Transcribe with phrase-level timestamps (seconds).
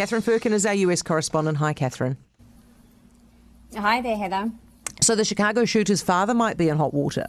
[0.00, 1.58] Catherine Firkin is our US correspondent.
[1.58, 2.16] Hi, Catherine.
[3.76, 4.50] Hi there, Heather.
[5.02, 7.28] So the Chicago shooter's father might be in hot water.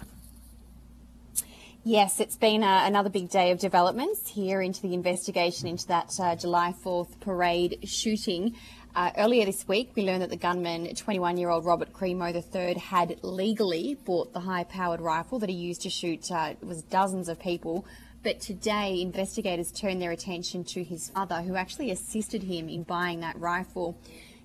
[1.83, 6.17] Yes, it's been uh, another big day of developments here into the investigation into that
[6.17, 8.55] uh, July 4th parade shooting.
[8.95, 12.75] Uh, earlier this week, we learned that the gunman, 21 year old Robert Crimo III,
[12.75, 17.27] had legally bought the high powered rifle that he used to shoot uh, was dozens
[17.27, 17.85] of people.
[18.23, 23.21] But today, investigators turned their attention to his father, who actually assisted him in buying
[23.21, 23.97] that rifle.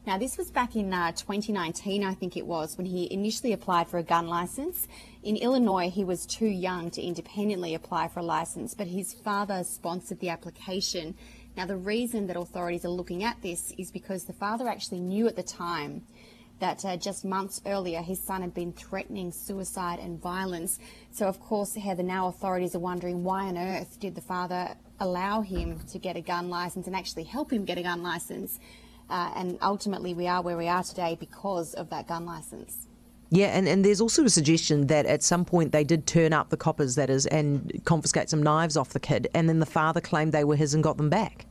[0.07, 3.89] Now, this was back in uh, 2019, I think it was, when he initially applied
[3.89, 4.89] for a gun license.
[5.23, 9.63] In Illinois, he was too young to independently apply for a license, but his father
[9.63, 11.15] sponsored the application.
[11.55, 15.29] Now, the reason that authorities are looking at this is because the father actually knew
[15.29, 16.07] at the time
[16.59, 20.79] that uh, just months earlier his son had been threatening suicide and violence.
[21.11, 25.43] So, of course, Heather, now authorities are wondering why on earth did the father allow
[25.43, 28.59] him to get a gun license and actually help him get a gun license?
[29.09, 32.87] Uh, and ultimately, we are where we are today because of that gun license.
[33.31, 36.49] Yeah, and, and there's also a suggestion that at some point they did turn up
[36.49, 40.01] the coppers, that is, and confiscate some knives off the kid, and then the father
[40.01, 41.47] claimed they were his and got them back.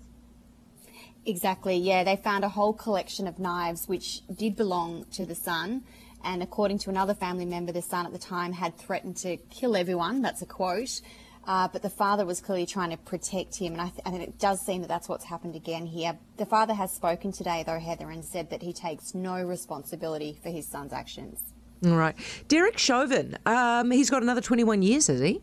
[1.26, 2.04] Exactly, yeah.
[2.04, 5.84] They found a whole collection of knives which did belong to the son.
[6.24, 9.76] And according to another family member, the son at the time had threatened to kill
[9.76, 10.22] everyone.
[10.22, 11.02] That's a quote.
[11.48, 14.60] Uh, but the father was clearly trying to protect him, and I, th- it does
[14.66, 16.18] seem that that's what's happened again here.
[16.38, 20.50] The father has spoken today, though, Heather, and said that he takes no responsibility for
[20.50, 21.40] his son's actions.
[21.86, 22.16] All right.
[22.48, 25.42] Derek Chauvin, um, he's got another 21 years, has he?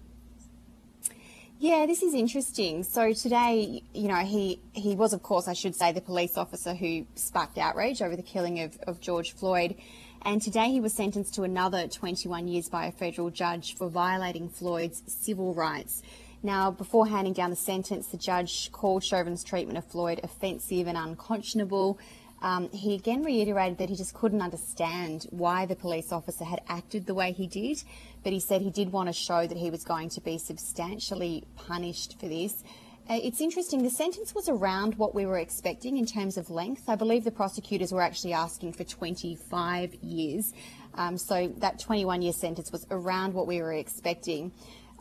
[1.63, 2.83] Yeah, this is interesting.
[2.83, 6.75] So today, you know, he, he was, of course, I should say, the police officer
[6.75, 9.77] who sparked outrage over the killing of, of George Floyd.
[10.23, 14.49] And today he was sentenced to another 21 years by a federal judge for violating
[14.49, 16.03] Floyd's civil rights.
[16.43, 20.99] Now, before handing down the sentence, the judge called Chauvin's treatment of Floyd offensive and
[20.99, 21.97] unconscionable.
[22.43, 27.07] Um, he again reiterated that he just couldn't understand why the police officer had acted
[27.07, 27.83] the way he did,
[28.25, 31.45] but he said he did want to show that he was going to be substantially
[31.55, 32.65] punished for this.
[33.09, 36.89] Uh, it's interesting, the sentence was around what we were expecting in terms of length.
[36.89, 40.53] I believe the prosecutors were actually asking for 25 years.
[40.95, 44.53] Um, so that 21 year sentence was around what we were expecting.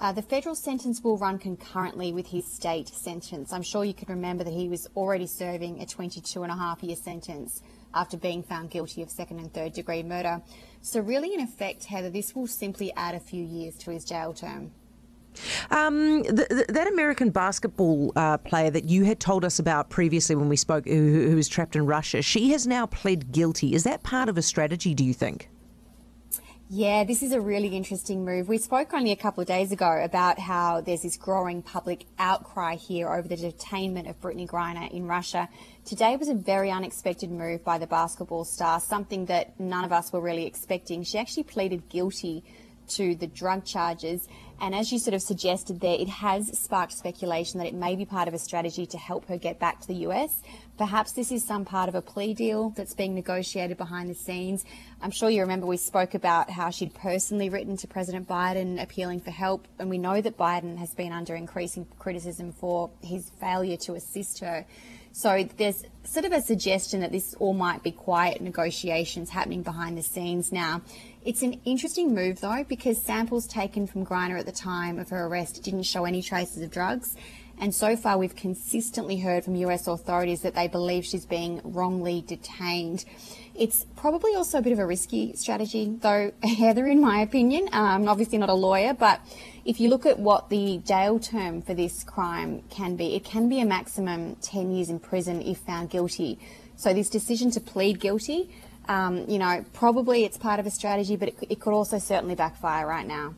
[0.02, 3.54] Uh, the federal sentence will run concurrently with his state sentence.
[3.54, 6.82] I'm sure you can remember that he was already serving a 22 and a half
[6.82, 7.62] year sentence
[7.94, 10.42] after being found guilty of second and third degree murder.
[10.82, 14.34] So, really, in effect, Heather, this will simply add a few years to his jail
[14.34, 14.72] term.
[15.70, 20.58] Um, that American basketball uh, player that you had told us about previously when we
[20.58, 23.76] spoke, who, who was trapped in Russia, she has now pled guilty.
[23.76, 25.51] Is that part of a strategy, do you think?
[26.74, 28.48] Yeah, this is a really interesting move.
[28.48, 32.76] We spoke only a couple of days ago about how there's this growing public outcry
[32.76, 35.50] here over the detainment of Brittney Griner in Russia.
[35.84, 40.14] Today was a very unexpected move by the basketball star, something that none of us
[40.14, 41.04] were really expecting.
[41.04, 42.46] She actually pleaded guilty
[42.96, 44.28] to the drug charges.
[44.60, 48.06] And as you sort of suggested there, it has sparked speculation that it may be
[48.06, 50.44] part of a strategy to help her get back to the US.
[50.78, 54.64] Perhaps this is some part of a plea deal that's being negotiated behind the scenes.
[55.02, 59.22] I'm sure you remember we spoke about how she'd personally written to President Biden appealing
[59.22, 59.68] for help.
[59.80, 64.42] And we know that Biden has been under increasing criticism for his failure to assist
[64.42, 64.66] her.
[65.14, 69.98] So there's sort of a suggestion that this all might be quiet negotiations happening behind
[69.98, 70.82] the scenes now.
[71.24, 75.28] It's an interesting move though because samples taken from Griner at the time of her
[75.28, 77.16] arrest didn't show any traces of drugs.
[77.62, 82.24] And so far, we've consistently heard from US authorities that they believe she's being wrongly
[82.26, 83.06] detained.
[83.54, 87.70] It's probably also a bit of a risky strategy, though, Heather, in my opinion.
[87.72, 89.22] I'm obviously not a lawyer, but
[89.66, 93.50] if you look at what the jail term for this crime can be, it can
[93.50, 96.40] be a maximum 10 years in prison if found guilty.
[96.76, 98.50] So, this decision to plead guilty,
[98.88, 102.36] um, you know, probably it's part of a strategy, but it, it could also certainly
[102.36, 103.36] backfire right now.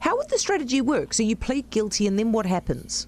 [0.00, 1.14] How would the strategy work?
[1.14, 3.06] So, you plead guilty, and then what happens?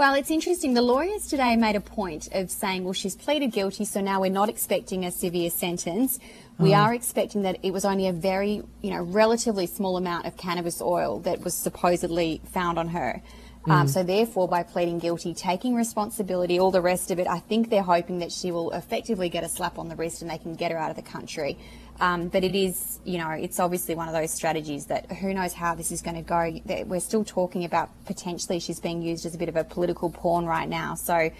[0.00, 0.72] Well, it's interesting.
[0.72, 4.30] The lawyers today made a point of saying, well, she's pleaded guilty, so now we're
[4.30, 6.18] not expecting a severe sentence.
[6.58, 6.78] We mm.
[6.78, 10.80] are expecting that it was only a very, you know, relatively small amount of cannabis
[10.80, 13.20] oil that was supposedly found on her.
[13.66, 13.80] Um, mm.
[13.80, 17.70] Um, so therefore, by pleading guilty, taking responsibility, all the rest of it, I think
[17.70, 20.54] they're hoping that she will effectively get a slap on the wrist and they can
[20.54, 21.58] get her out of the country.
[22.00, 25.52] Um, but it is, you know, it's obviously one of those strategies that who knows
[25.52, 26.84] how this is going to go.
[26.86, 30.46] We're still talking about potentially she's being used as a bit of a political pawn
[30.46, 30.94] right now.
[30.94, 31.30] So,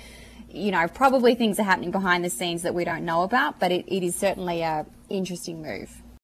[0.51, 3.73] you know, probably things are happening behind the scenes that we don't know about, but
[3.73, 6.03] it, it is certainly a interesting move.